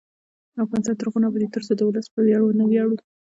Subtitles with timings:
[0.63, 2.97] افغانستان تر هغو نه ابادیږي، ترڅو د ولس په ویاړ ونه ویاړو.